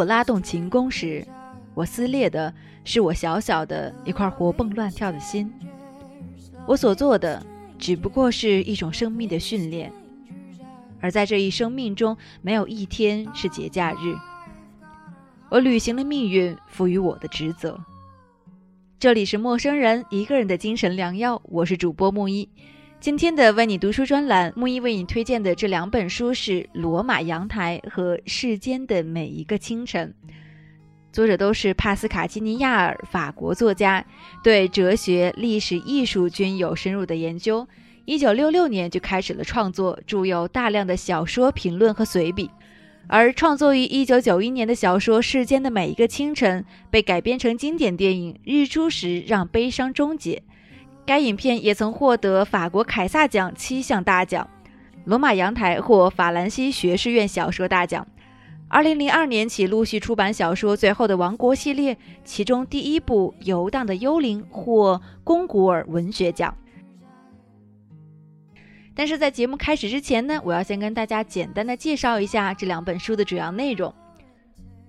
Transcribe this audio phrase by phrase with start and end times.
[0.00, 1.26] 我拉动琴弓时，
[1.74, 2.54] 我撕裂的
[2.84, 5.52] 是我小小的一块活蹦乱跳的心。
[6.66, 7.44] 我所做的
[7.78, 9.92] 只不过是一种生命的训练，
[11.02, 14.16] 而在这一生命中，没有一天是节假日。
[15.50, 17.78] 我履行了命运赋予我的职责。
[18.98, 22.48] 这里是陌生人一个人的精神良药，我是主播木一。
[23.00, 30.14] 今天的为你读书专栏，木一为你推荐的这两本书是《罗马阳台》和《世间的每一个清晨》，
[31.10, 34.04] 作者都是帕斯卡基尼亚尔，法国作家，
[34.44, 37.66] 对哲学、历史、艺术均有深入的研究。
[38.04, 42.50] 一九六六年就开始了创作，著有大量的小说、评论和随笔。
[43.06, 50.42] 而创作于一九九一年的小说《世间的每一个清晨》被改编成经典电影《日出时让悲伤终结》。
[51.10, 54.48] 该影片也曾获得法国凯撒奖七项大奖，
[55.06, 58.06] 罗马阳台获法兰西学士院小说大奖。
[58.68, 66.56] 二零零二年起陆续出版小说《最后的王国》系列，其中第一部《游荡的幽灵》获龚古尔文学奖。
[68.94, 73.90] 但是在节目开始之前呢，我要先跟大家简单的介绍一下这两本书的主要内容。《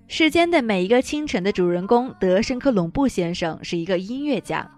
[0.08, 4.69] 世间的每一个清晨》的主人公德申克隆布先生是一个音乐家。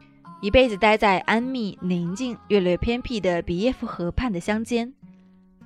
[0.43, 4.91] 一辈子待在安谧、宁静、略略偏僻的比耶夫河畔的乡间，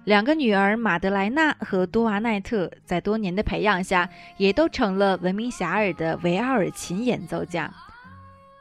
[0.04, 7.74] 两个女儿马德莱娜和多瓦奈特在多年的培养下，也都成了闻名遐迩的维奥尔琴演奏家。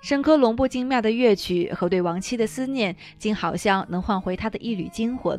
[0.01, 5.39] 深刻隆布精妙的乐曲和对亡妻的思念，竟好像能唤回他的一缕精魂。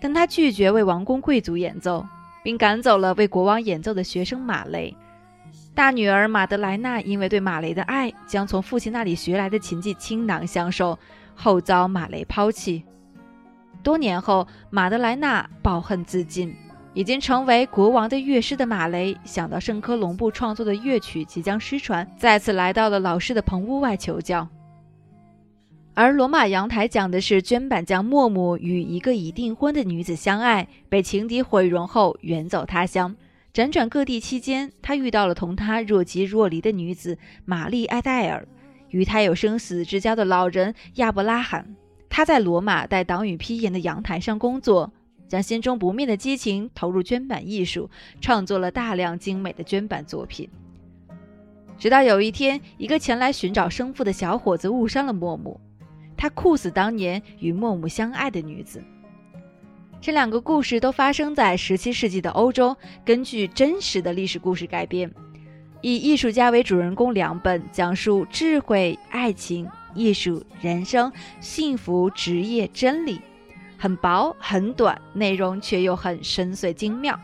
[0.00, 2.04] 但他拒绝为王公贵族演奏，
[2.42, 4.92] 并赶走了为国王演奏的学生马雷。
[5.74, 10.96] 大女儿马德莱娜因为对马雷的爱，将从父亲那里学来的琴技倾囊相授，
[11.34, 12.84] 后遭马雷抛弃。
[13.82, 16.54] 多年后，马德莱娜抱恨自尽，
[16.94, 24.46] 已经成为国王的乐师的马雷想到圣科隆布创作的乐曲即将失传，再次来到了老师的棚屋外求教。
[25.92, 33.14] 而罗马阳台讲的是绢板匠莫姆与一个已订婚的女子相爱，被情敌毁容后远走他乡。
[33.54, 38.48] 辗转各地期间，他遇到了同他若即若离的女子玛丽埃戴尔，
[38.90, 41.76] 与他有生死之交的老人亚伯拉罕。
[42.10, 44.92] 他在罗马带党羽披檐的阳台上工作，
[45.28, 47.88] 将心中不灭的激情投入绢板艺术，
[48.20, 50.50] 创作了大量精美的绢板作品。
[51.78, 55.60] 直到有一天，一个前来寻找生父的小伙子误伤了莫姆，
[56.16, 58.82] 他酷死当年与莫姆相爱的女子。
[60.04, 62.76] 这两个故事都发生在十七世纪的欧洲，
[63.06, 65.10] 根据真实的历史故事改编，
[65.80, 71.10] 以艺术家为主人公两本，讲述智慧、爱情、艺术、人生、
[71.40, 73.18] 幸福、职业、真理，
[73.78, 77.18] 很薄很短，内容却又很深邃精妙。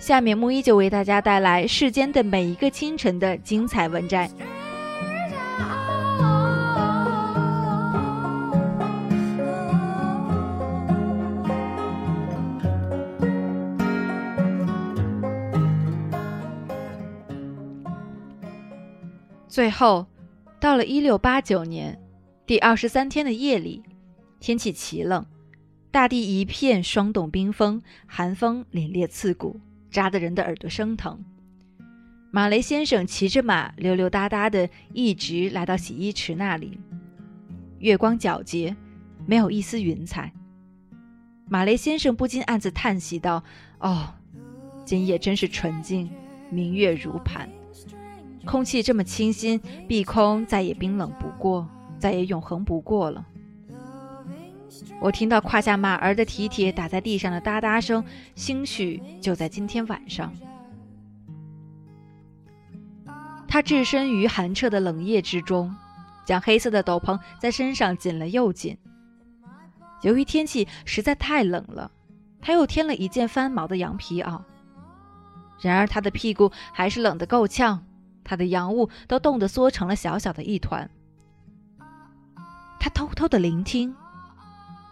[0.00, 4.28] 下面木一就为大家带来《世间的每一个清晨》的精彩文摘。
[19.52, 20.06] 最后，
[20.58, 22.00] 到了一六八九年
[22.46, 23.82] 第二十三天的夜里，
[24.40, 25.26] 天气奇冷，
[25.90, 29.60] 大地一片霜冻冰封，寒风凛冽刺骨，
[29.90, 31.22] 扎得人的耳朵生疼。
[32.30, 36.80] 马雷先生骑着马溜溜达达的，一直来到洗衣池那里。
[37.78, 38.74] 月光皎洁，
[39.26, 40.32] 没有一丝云彩。
[41.46, 43.44] 马雷先生不禁暗自叹息道
[43.80, 44.14] ：“哦，
[44.86, 46.08] 今夜真是纯净，
[46.48, 47.46] 明月如盘。”
[48.44, 49.58] 空气这么清新，
[49.88, 53.24] 碧空再也冰冷不过，再也永恒不过了。
[55.00, 58.04] 我听到胯下马儿的蹄铁打在地上的哒哒声，
[58.34, 60.32] 兴许就在今天晚上。
[63.46, 65.74] 他置身于寒彻的冷夜之中，
[66.24, 68.76] 将黑色的斗篷在身上紧了又紧。
[70.02, 71.90] 由于天气实在太冷了，
[72.40, 74.40] 他又添了一件翻毛的羊皮袄。
[75.60, 77.84] 然而他的屁股还是冷得够呛。
[78.24, 80.88] 他的洋务都冻得缩成了小小的一团。
[82.80, 83.94] 他偷偷的聆听，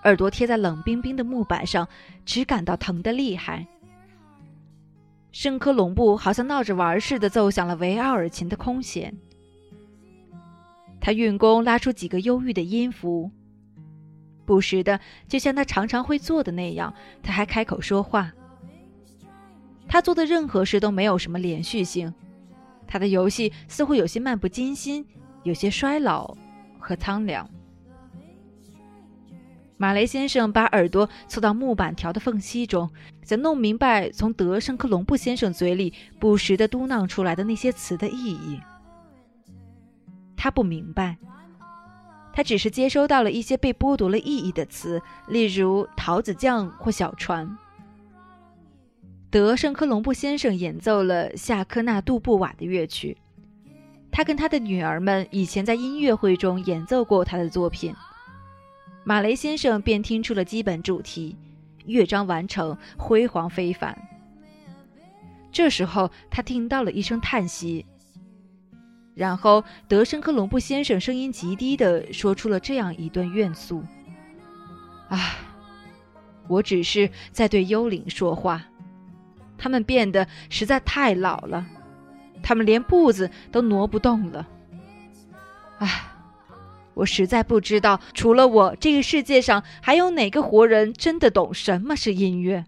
[0.04, 1.88] 耳朵贴在冷冰冰的木板上，
[2.24, 3.66] 只感到疼得厉害。
[5.32, 9.16] 圣科隆布好像闹着玩似的奏响了维奥尔琴的空弦。
[11.00, 13.30] 他运功拉出几个忧郁的音符，
[14.44, 16.92] 不时的，就像他常常会做的那样，
[17.22, 18.32] 他还开口说话。
[19.88, 22.12] 他做的任何事都没有什么连续性。
[22.90, 25.06] 他的游戏似乎有些漫不经心，
[25.44, 26.36] 有些衰老
[26.76, 27.48] 和苍凉。
[29.76, 32.90] 马雷先生把耳朵凑到木板条的缝隙中，
[33.22, 38.60] 想弄明白从德圣克隆布先生嘴里不时地嘟囔出来的那些词的意义。
[40.36, 41.16] 他不明白，
[42.32, 47.56] 他只是接收到了一些被剥夺了意义的词，例如桃子酱或小船。
[49.30, 53.16] 德圣克隆布先生演奏了夏科纳杜布瓦的乐曲，
[54.10, 57.94] 他跟他的女儿们以前在音乐会中演奏过他的作品。
[59.04, 61.36] 马雷先生便听出了基本主题，
[61.86, 63.96] 乐章完成，辉煌非凡。
[65.52, 67.86] 这时候，他听到了一声叹息，
[69.14, 73.84] 然后德圣科隆布先生声音极低地说出了这样一段怨诉
[75.08, 75.36] ：“啊，
[76.48, 78.64] 我只是在对幽灵说话，
[79.60, 81.64] 他们变得实在太老了，
[82.42, 84.48] 他们连步子都挪不动了。
[85.78, 86.06] 唉。”
[86.94, 92.66] 我实在不知道，除了我，这个世界上还有哪个活人真的懂什么是音乐。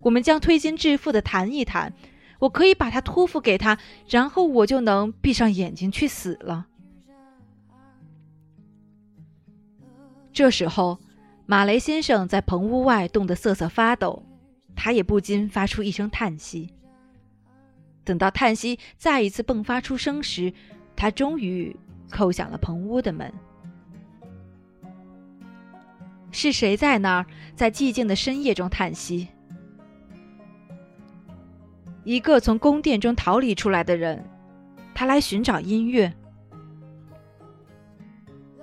[0.00, 1.92] 我们将推心置腹的谈一谈，
[2.40, 3.78] 我可以把它托付给他，
[4.08, 6.66] 然后我就能闭上眼睛去死了。
[10.32, 10.98] 这时候，
[11.46, 14.24] 马雷先生在棚屋外冻得瑟瑟发抖，
[14.82, 16.72] 他也不禁发出一声叹息。
[18.02, 20.50] 等到叹息再一次迸发出声时，
[20.96, 21.76] 他终于。
[22.10, 23.32] 叩响了棚屋的门。
[26.32, 29.28] 是谁在那儿，在寂静的深夜中叹息？
[32.02, 34.24] 一个从宫殿中逃离出来的人，
[34.92, 36.12] 他来寻找音乐。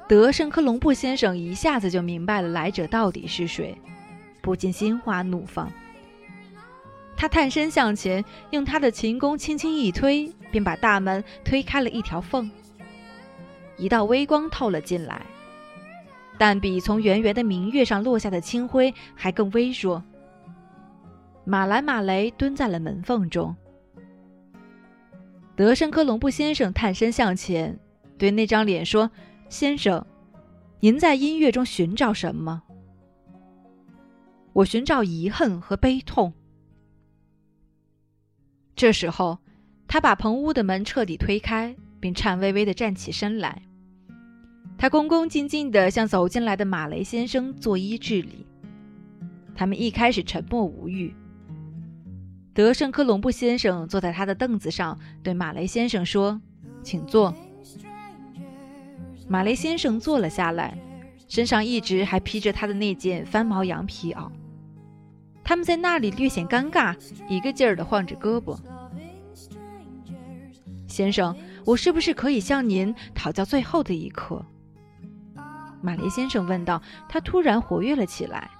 [0.10, 3.78] 德圣科隆布先生一下子就明白了来者到底是谁，
[4.42, 5.72] 不禁心花怒放。
[7.18, 12.50] 他探身向前，用他的琴弓轻轻一推，便把大门推开了一条缝。
[13.76, 15.26] 一道微光透了进来，
[16.38, 20.04] 但比从圆圆的明月上落下的清辉还更微弱。
[21.44, 23.56] 马兰·马雷蹲在了门缝中。
[25.56, 27.80] 德申科隆布先生探身向前，
[28.16, 29.10] 对那张脸说
[29.50, 30.06] ：“先生，
[30.80, 32.62] 您在音乐中寻找什么
[34.54, 36.32] ？”“我寻找遗恨和悲痛。”
[38.78, 39.40] 这时候，
[39.88, 43.64] 他把棚屋的门彻底推开，并颤巍巍地站起身来。
[44.78, 48.46] 他恭恭敬敬地向走进来的马雷先生作揖致礼。
[49.56, 51.12] 他们一开始沉默无语。
[52.54, 56.40] 德圣科隆布先生坐在他的凳子上，对马雷先生说
[56.84, 57.34] ：“请坐。”
[59.28, 60.78] 马雷先生坐了下来，
[61.28, 64.30] 身上一直还披着他的那件翻毛羊皮袄。
[65.48, 66.94] 他们在那里略显尴尬，
[67.30, 68.60] 一个劲儿地晃着胳膊。
[70.90, 71.34] 先生，
[71.64, 74.46] 我是不是可以向您讨教最后的一课？
[75.82, 78.52] 马雷先生问道：“他突然活跃了起来。”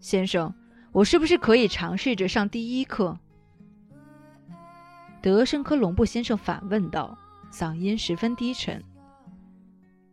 [0.00, 0.52] 先生，
[0.92, 3.18] 我是不是可以尝试着上第一课？”
[5.22, 7.16] 德申科隆布先生反问道，
[7.50, 8.84] 嗓音十分低沉。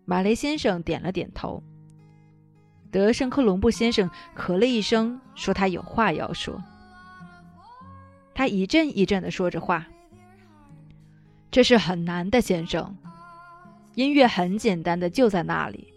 [0.06, 1.62] 马雷先生点了点头。
[2.96, 6.64] 德圣克隆布先生咳了一声，说：“他有话要说。”
[8.34, 9.86] 他一阵一阵的说着话。
[11.52, 12.96] 这是很难的，先生。
[13.96, 15.94] 音乐很简单的，就在那里，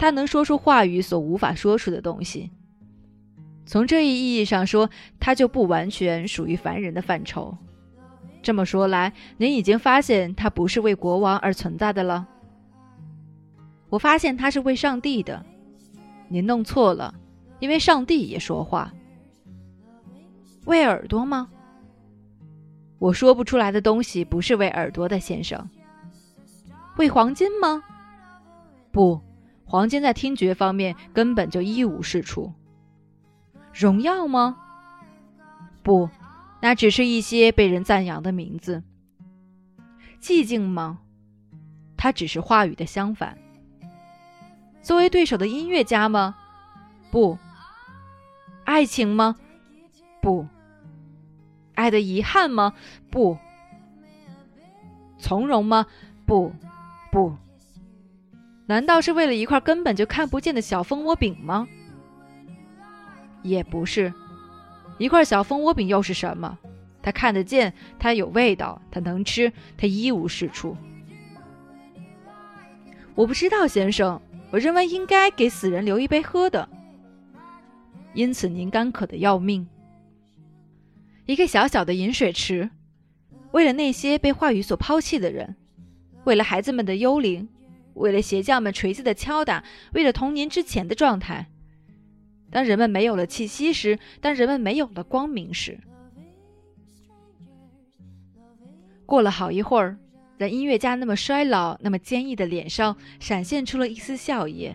[0.00, 2.50] 他能说出话语所无法说出的东西。
[3.64, 4.90] 从这一意义上说，
[5.20, 7.56] 他就不完全属于凡人的范畴。
[8.42, 12.26] 这么说来，您已经发现他不是为国王而存在的了。
[13.90, 15.46] 我发现他是为上帝的。
[16.28, 17.14] 您弄错了，
[17.60, 18.92] 因为上帝也说话。
[20.64, 21.48] 为耳朵吗？
[22.98, 25.68] 我说不出来的东西不是为耳朵的，先生。
[26.96, 27.82] 为黄金吗？
[28.90, 29.20] 不，
[29.64, 32.52] 黄金在听觉方面根本就一无是处。
[33.72, 34.56] 荣耀吗？
[35.82, 36.08] 不，
[36.60, 38.82] 那只是一些被人赞扬的名字。
[40.20, 40.98] 寂静吗？
[41.96, 43.36] 它只是话语的相反。
[44.86, 46.36] 作为对手的音乐家吗？
[47.10, 47.36] 不。
[48.62, 49.34] 爱情吗？
[50.22, 50.46] 不。
[51.74, 52.72] 爱的遗憾吗？
[53.10, 53.36] 不。
[55.18, 55.86] 从容吗？
[56.24, 56.52] 不。
[57.10, 57.34] 不，
[58.66, 61.66] 难道是为了一块根本就看不见的小蜂窝饼吗？
[63.42, 64.14] 也不是，
[64.98, 66.56] 一块小蜂窝饼又是什么？
[67.02, 70.76] 它看得见，它有味道，它能吃，它一无是处。
[73.16, 76.68] 我不知道，先生，我认为应该给死人留一杯喝的。
[78.14, 79.66] 因此您干渴的要命。
[81.26, 82.70] 一个小小的饮水池，
[83.52, 85.56] 为了那些被话语所抛弃的人。
[86.24, 87.48] 为了孩子们的幽灵，
[87.94, 89.62] 为了鞋匠们锤子的敲打，
[89.92, 91.46] 为了童年之前的状态。
[92.50, 95.78] 当人们没有了气息时，当人们没有了光明时，
[99.04, 99.98] 过了好一会儿，
[100.38, 104.74] 在音乐家那么衰老、那么坚毅的脸上闪现出了一丝笑意。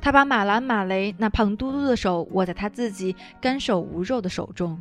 [0.00, 4.78] 他把马兰马雷那胖嘟嘟的手握在他自己干瘦无肉的手中。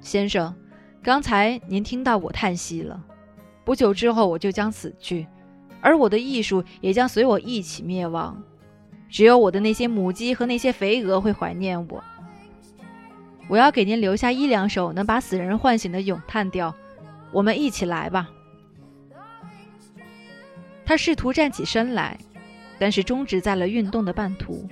[0.00, 0.54] 先生，
[1.02, 3.02] 刚才您听到我叹息了。
[3.64, 5.26] 不久之后，我就将死去，
[5.80, 8.40] 而我的艺术也将随我一起灭亡。
[9.08, 12.04] 只有我的那些母鸡和那些肥鹅会怀念我。
[13.48, 16.74] 我要给您留下一两首能把死人唤醒的咏叹调，
[17.32, 18.30] 我们一起来吧。
[20.84, 22.18] 他试图站起身来，
[22.78, 24.66] 但是终止在了运动的半途。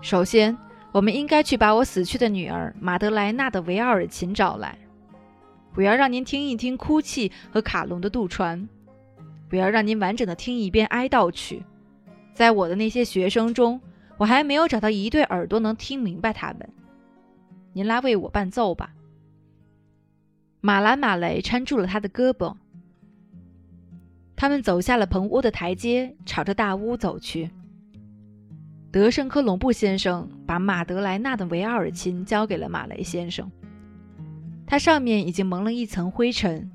[0.00, 0.56] 首先，
[0.92, 4.78] 我们应该去把我死去的女儿马德莱娜的维奥尔琴找来。
[5.74, 8.68] 我要让您听一听哭泣和卡隆的渡船。
[9.50, 11.64] 我要让您完整的听一遍哀悼曲。
[12.32, 13.80] 在我的那些学生中，
[14.16, 16.68] 我还没有找到一对耳朵能听明白他们。
[17.72, 18.90] 您来为我伴奏吧。
[20.64, 22.54] 马兰马雷搀住了他的胳膊。
[24.36, 27.50] 他们走下了棚屋的台阶，朝着大屋走去。
[28.92, 33.50] 德圣科隆布先生把马德莱纳的维奥尔琴交给了马雷先生。
[34.64, 36.70] 它上面已经蒙了一层灰尘。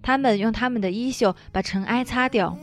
[0.00, 2.56] 他们用他们的衣袖把尘埃擦掉，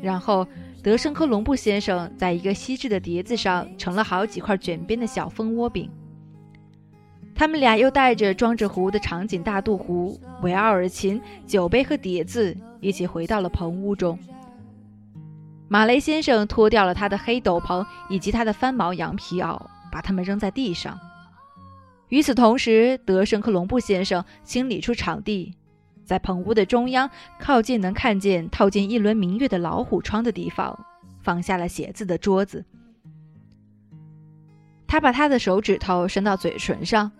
[0.00, 0.46] 然后。
[0.82, 5.90] 德圣科隆布先生在一个锡制的碟子上盛了好几块卷边的小蜂窝饼。
[7.40, 14.18] 他们俩又带着装着壶的长颈大肚壶、维奥尔琴、酒杯和碟子一起回到了棚屋中。
[15.66, 19.58] 马雷先生脱掉了他的黑斗篷以及他的翻毛羊皮袄，
[19.90, 21.00] 把它们扔在地上。
[22.10, 25.56] 与此同时，德圣克隆布先生清理出场地。
[26.04, 30.78] 在棚屋的中央，靠近能看见套进一轮明月的老虎窗的地方，
[31.22, 32.62] 放下了写字的桌子。
[34.86, 37.10] 他把他的手指头伸到嘴唇上，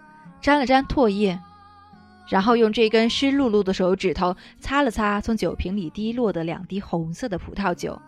[0.41, 1.39] 沾了沾唾液，
[2.29, 8.01] 然后用这根湿漉漉的手指头擦了擦从酒瓶里滴落的两滴红色的葡萄酒，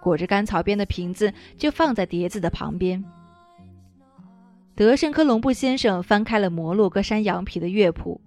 [0.00, 3.04] 裹着干草边的瓶子就放在碟子的旁边。
[4.74, 8.20] 德圣科隆布先生翻开了摩洛哥山羊皮的乐谱。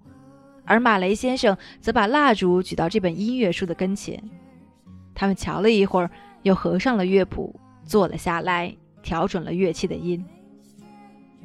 [0.68, 4.20] 而马雷先生则把蜡烛举到这本音乐书的跟前，
[5.14, 6.10] 他们瞧了一会儿，
[6.42, 7.54] 又合上了乐谱，
[7.84, 10.24] 坐了下来，调准了乐器的音。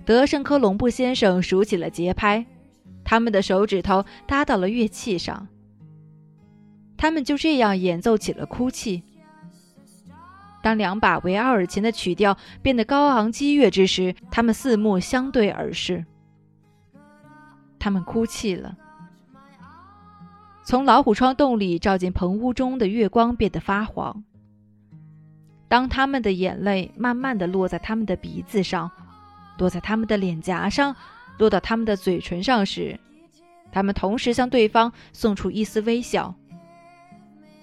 [0.05, 2.45] 德圣科隆布先生数起了节拍，
[3.03, 5.47] 他们的手指头搭到了乐器上，
[6.97, 9.03] 他们就这样演奏起了哭泣。
[10.63, 16.05] 当两把维奥尔琴的曲调变得高昂激越之时，他们四目相对而视，
[17.79, 18.77] 他们哭泣了。
[20.63, 24.23] 从老虎窗洞里照进棚屋中的月光变得发黄。
[25.67, 28.91] 当他们的眼泪慢慢地落在他们的鼻子上，
[29.61, 30.95] 落在他们的脸颊上，
[31.37, 32.99] 落到他们的嘴唇上时，
[33.71, 36.33] 他们同时向对方送出一丝微笑。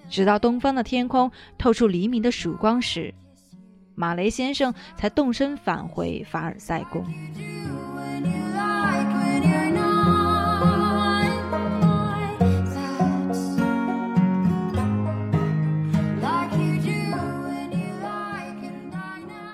[0.08, 1.28] 直到东方的天空
[1.58, 3.12] 透出黎明的曙光时，
[3.96, 7.04] 马雷先生才动身返回凡尔赛宫。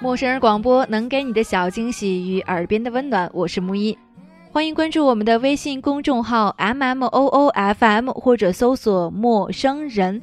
[0.05, 3.97] 陌生人广播能给你的小惊喜与耳边的温暖，我是木一，
[4.53, 10.21] 欢迎关注我们的微信公众号 M M O O F M 或者搜索陌生人，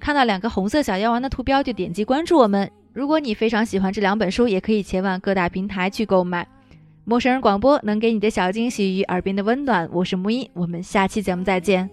[0.00, 2.68] 看到两个红色小药丸的图标就点击关注我们。
[2.92, 6.44] 如果你非常喜欢这两本书，也可以前往各大平台去购买。
[7.04, 11.88] 陌生人广播能给你的小惊喜与耳边的温暖，我是木一，我们下期节目再见。